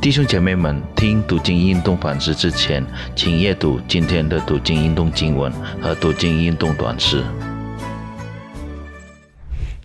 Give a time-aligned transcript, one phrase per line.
[0.00, 2.84] 弟兄姐妹们，听读经运动反思之前，
[3.16, 7.24] 请阅读今天的读经运动经文和读经运动短诗。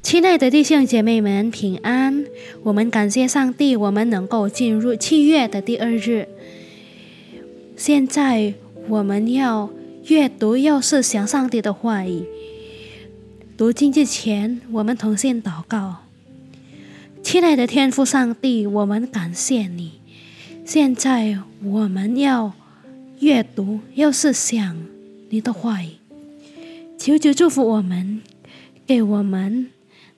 [0.04, 2.26] 亲爱的弟兄姐妹们，平安！
[2.64, 6.28] 我们感谢上帝，我们能够进入七月的第二日。
[7.76, 8.54] 现在
[8.90, 9.72] 我们要
[10.08, 12.26] 阅读，又是想上帝的话语。
[13.58, 16.04] 读经之前，我们同心祷告。
[17.24, 20.01] 亲爱的天父上帝，我们感谢你。
[20.74, 22.54] 现在我们要
[23.20, 24.78] 阅读，又是想
[25.28, 25.98] 你的话语。
[26.98, 28.22] 求求祝福我们，
[28.88, 29.68] 给我们。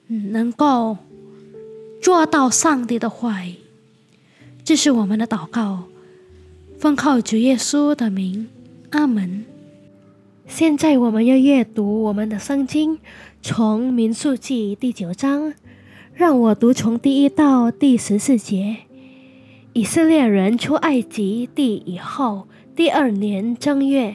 [0.06, 0.98] 能够
[2.00, 3.56] 做到上帝的话语，
[4.62, 5.86] 这是我们的祷告，
[6.78, 8.46] 奉靠主耶稣的名，
[8.90, 9.44] 阿门。
[10.46, 13.00] 现在我们要阅读我们的圣经，
[13.42, 15.52] 从民数记第九章，
[16.14, 18.76] 让我读从第一到第十四节。
[19.76, 22.46] 以色列人出埃及地以后，
[22.76, 24.14] 第二年正月。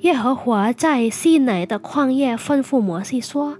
[0.00, 3.58] 耶和华在西乃的旷野吩咐摩西说：“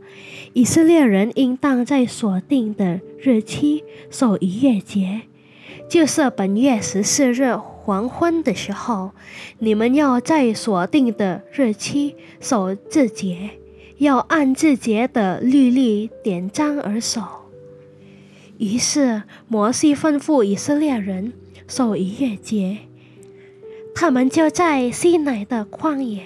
[0.54, 5.20] 以色列人应当在所定的日期守逾越节，
[5.90, 9.10] 就是本月十四日黄昏的时候，
[9.58, 13.50] 你们要在所定的日期守自节，
[13.98, 17.20] 要按自节的律例典章而守。”
[18.60, 21.32] 于是摩西吩咐以色列人
[21.66, 22.80] 守逾越节。
[23.94, 26.22] 他们就在西乃的旷野，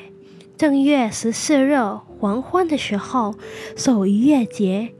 [0.56, 1.76] 正月十四日
[2.18, 3.36] 黄昏的时候
[3.76, 4.92] 守逾越节。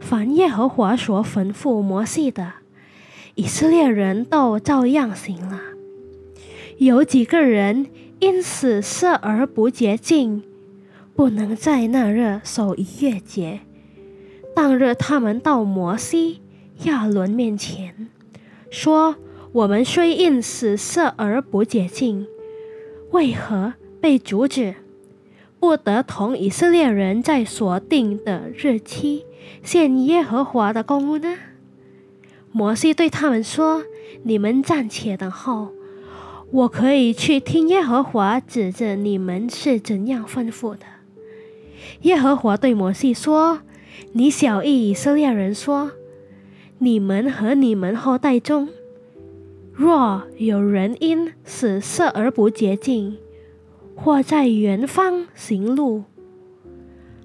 [0.00, 2.54] 凡耶和华所吩咐摩西的，
[3.34, 5.60] 以色列人都照样行了。
[6.78, 7.88] 有几个人
[8.20, 10.42] 因此色而不洁净，
[11.14, 13.60] 不能在那日守逾越节。
[14.56, 16.40] 当日他们到摩西、
[16.84, 18.08] 亚伦面前，
[18.70, 19.16] 说。
[19.50, 22.26] 我们虽因死色而不洁净，
[23.12, 24.74] 为何被阻止，
[25.58, 29.24] 不得同以色列人在所定的日期
[29.62, 31.34] 献耶和华的公物呢？
[32.52, 33.84] 摩西对他们说
[34.24, 35.72] ：“你们暂且等候，
[36.50, 40.84] 我可以去听耶和华指着你们是怎样吩咐的。”
[42.02, 43.62] 耶和华对摩西说
[44.12, 45.92] ：“你小谕以色列人说，
[46.78, 48.68] 你们和你们后代中。”
[49.72, 53.16] 若有人因死色而不洁净，
[53.94, 56.02] 或在远方行路，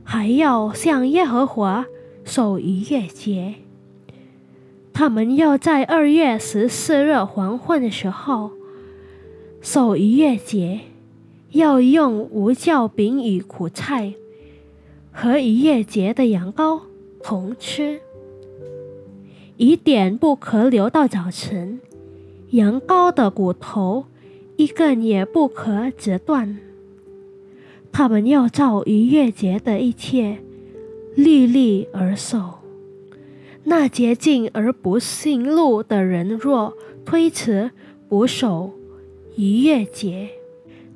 [0.04, 1.88] 还要向耶和华
[2.24, 3.56] 守逾越节。
[4.94, 8.52] 他们要在二月十四日黄昏的时候
[9.60, 10.82] 守逾越节，
[11.54, 14.14] 要用无酵饼与苦菜
[15.12, 16.82] 和逾越节的羊羔
[17.24, 18.00] 同吃，
[19.58, 21.80] 一点不可留到早晨。
[22.52, 24.06] 羊羔的骨头
[24.58, 26.58] 一根也不可折断。
[27.92, 30.40] 他们要照逾越节的一切
[31.16, 32.60] 律例而守。
[33.66, 36.76] 那洁净而不信路的人若
[37.06, 37.72] 推辞
[38.10, 38.74] 不守
[39.38, 40.30] 逾越节，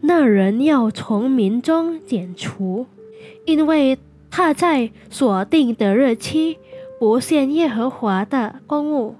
[0.01, 2.85] 那人要从民中剪除，
[3.45, 3.97] 因为
[4.29, 6.57] 他在所定的日期
[6.99, 9.15] 不献耶和华的公物。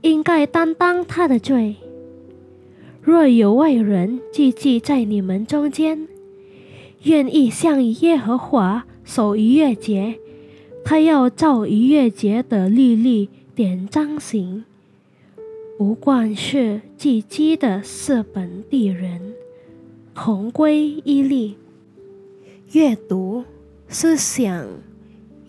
[0.00, 1.76] 应该担当他的罪。
[3.00, 6.06] 若有外人聚集在你们中间，
[7.04, 10.18] 愿意向耶和华守逾越节，
[10.84, 14.64] 他要照逾越节的律例典章行。
[15.78, 19.34] 不管是聚集的是本地人，
[20.14, 21.56] 同归一例。
[22.72, 23.44] 阅读、
[23.88, 24.66] 思想，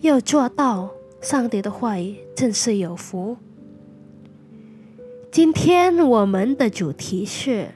[0.00, 0.90] 要做到
[1.20, 3.36] 上帝的话语，真是有福。
[5.32, 7.68] 今天我们的主题是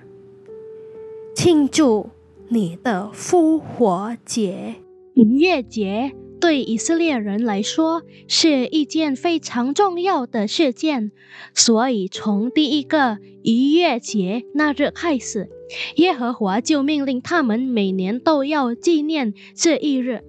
[1.35, 2.11] 庆祝
[2.49, 4.77] 你的复活节。
[5.15, 11.11] 逾越节对以色列人来说是一件非常重要的事件，
[11.53, 15.51] 所以从第一个逾越节那日开始，
[15.97, 20.23] 耶和华就命令他们每年都要纪念这一日，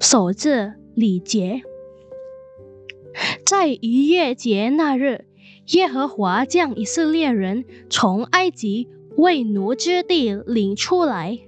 [0.00, 1.62] 守这礼节。
[3.46, 5.24] 在逾越节那日。
[5.68, 11.38] 耶和华将以色列人从埃及为奴之地领出来，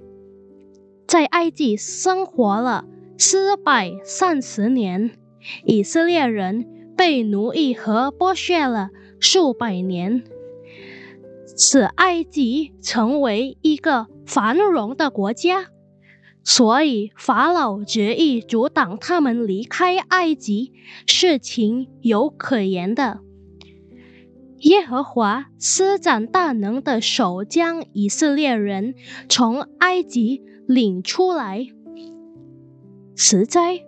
[1.05, 2.85] 在埃及生活了
[3.17, 5.11] 四百三十年。
[5.65, 6.65] 以色列人
[6.97, 8.89] 被奴役和剥削了
[9.19, 10.23] 数百年，
[11.55, 15.67] 使埃及成为一个繁荣的国家。
[16.49, 20.71] 所以法老决意阻挡他们离开埃及，
[21.05, 23.19] 是情有可原的。
[24.61, 28.95] 耶和华施展大能的手，将以色列人
[29.27, 31.67] 从埃及领出来。
[33.13, 33.81] 十灾，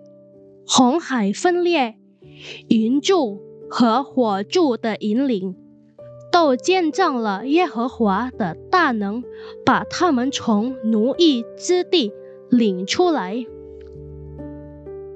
[0.67, 1.95] 红海分裂，
[2.67, 3.39] 云柱
[3.69, 5.55] 和火柱的引领，
[6.29, 9.23] 都见证了耶和华的大能，
[9.65, 12.11] 把他们从奴役之地
[12.49, 13.45] 领出来。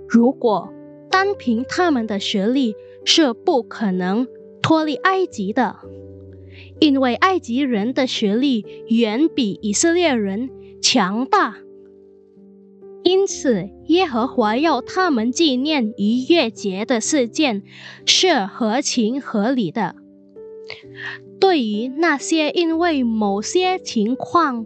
[0.07, 0.71] 如果
[1.09, 2.75] 单凭他们的学历，
[3.05, 4.27] 是不可能。
[4.61, 5.75] 脱离埃及的，
[6.79, 10.49] 因为埃及人的学历远比以色列人
[10.81, 11.57] 强大，
[13.03, 17.63] 因此耶和华要他们纪念逾越节的事件
[18.05, 19.97] 是合情合理的。
[21.41, 24.65] 对于那些因为某些情况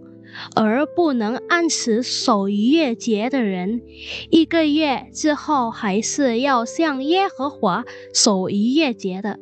[0.55, 3.81] 而不能按时守逾越节的人，
[4.29, 9.39] 一个月之后还是要向耶和华守逾越节的。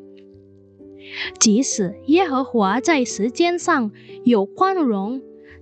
[1.39, 3.91] 即使耶和华在时间上
[4.23, 5.21] 有宽容，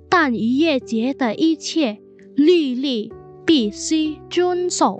[0.09, 2.00] 但逾越节的一切
[2.36, 3.12] 律例
[3.45, 5.00] 必须遵守。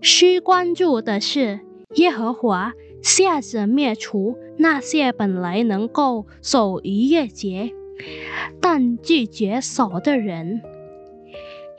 [0.00, 1.60] 需关注的是，
[1.96, 2.72] 耶和华
[3.02, 7.72] 下旨灭除那些本来能够守逾越节
[8.60, 10.62] 但拒绝少的人。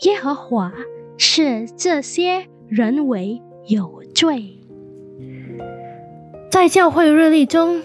[0.01, 0.73] 耶和华
[1.17, 4.57] 视这些人为有罪。
[6.49, 7.81] 在教会日历中，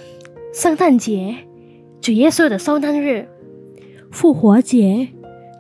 [0.52, 1.37] 圣诞节、
[2.00, 3.29] 主耶稣的受难日、
[4.11, 5.08] 复活节、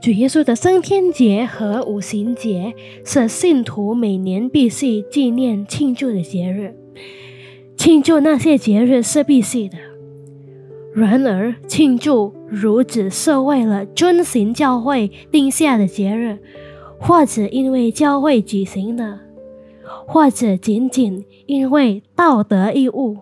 [0.02, 6.76] 主耶稣的升天节和五旬节是信徒每年必须纪念庆祝的节日。
[7.76, 9.78] 庆祝那些节日是必须的。
[10.94, 16.38] 然而，庆祝如只是为了遵循教会定下的节日，
[17.00, 19.20] 或者因为教会举行的。
[20.06, 23.18] 或者仅仅因为道德义务，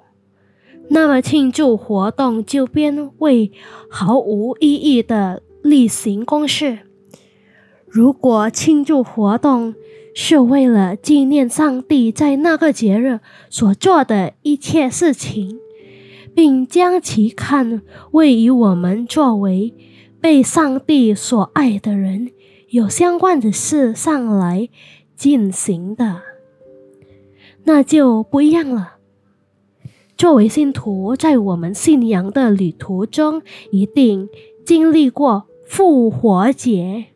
[0.88, 3.52] 那么庆祝活动就变为
[3.88, 6.80] 毫无意义的例行公事。
[7.86, 9.74] 如果庆祝活动
[10.14, 15.58] 是为了纪念上帝在那个节日所做的一切事情，
[16.40, 17.82] 并将其看
[18.12, 19.74] 为与我们作为
[20.22, 22.30] 被上帝所爱的人
[22.70, 24.70] 有相关的事上来
[25.14, 26.22] 进行的。
[27.64, 28.94] 那就不一样了。
[30.16, 34.30] 作为信徒，在我们信仰的旅途中，一定
[34.64, 37.08] 经历过复活节。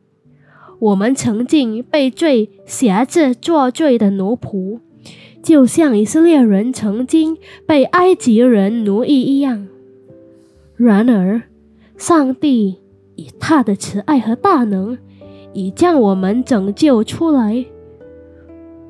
[0.81, 4.81] 我们曾经被罪辖制作罪的奴仆，
[5.45, 7.37] 就像以色列人曾经
[7.67, 9.69] 被埃及人奴役一样。
[10.75, 11.43] 然而，
[11.99, 12.79] 上帝
[13.15, 14.97] 以他的慈爱和大能，
[15.53, 17.67] 已将我们拯救出来。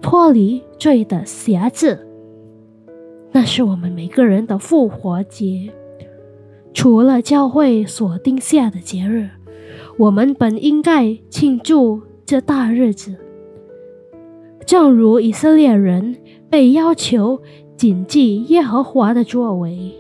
[0.00, 2.06] 脱离罪的辖制，
[3.32, 5.72] 那是我们每个人的复活节。
[6.72, 9.28] 除了教会所定下的节日，
[9.98, 13.16] 我们本应该庆祝这大日子。
[14.66, 16.16] 正如以色列人
[16.54, 17.42] 被要求
[17.76, 19.92] 谨记耶和华的作为，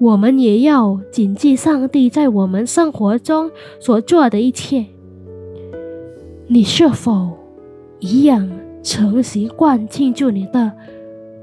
[0.00, 4.86] 我们也要谨记上帝在我们生活中所做的一切。
[6.48, 7.30] 你是否
[8.00, 8.50] 一样？
[8.82, 10.72] 曾习惯庆祝你的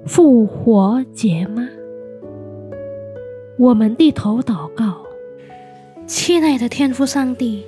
[0.06, 1.66] 复活节吗？
[3.58, 4.98] 我们低头祷告，
[6.06, 7.64] 亲爱的天父上帝，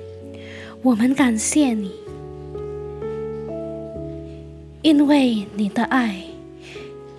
[0.82, 1.90] 我们感谢你，
[4.82, 6.22] 因为你的爱，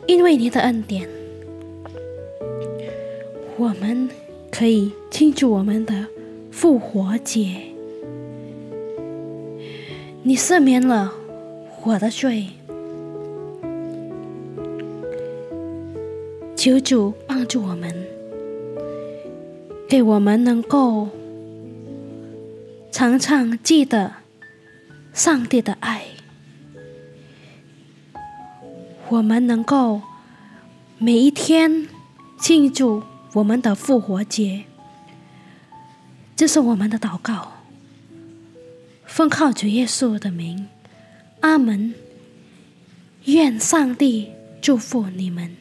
[0.08, 1.08] 因为你的恩典，
[3.58, 4.10] 我们
[4.50, 6.08] 可以庆祝我们的
[6.50, 7.62] 复活节。
[10.24, 11.14] 你赦免了。
[11.84, 12.48] 我的罪，
[16.54, 17.90] 求主帮助我们，
[19.88, 21.08] 给我们能够
[22.92, 24.12] 常常记得
[25.14, 26.04] 上帝的爱，
[29.10, 30.02] 我们能够
[30.98, 31.88] 每一天
[32.40, 34.66] 庆祝我们的复活节，
[36.36, 37.54] 这是我们的祷告，
[39.06, 40.68] 奉靠主耶稣的名。
[41.40, 41.94] 阿门，
[43.26, 45.56] 愿上帝祝福你们。